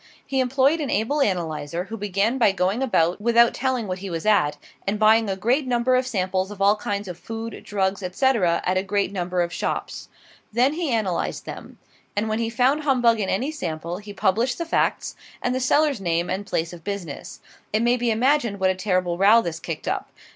[0.25, 4.25] He employed an able analyzer, who began by going about without telling what he was
[4.25, 8.63] at; and buying a great number of samples of all kinds of food, drugs, etc.,
[8.65, 10.09] at a great number of shops.
[10.51, 11.77] Then he analyzed them;
[12.15, 16.01] and when he found humbug in any sample, he published the facts, and the seller's
[16.01, 17.39] name and place of business.
[17.71, 20.09] It may be imagined what a terrible row this kicked up.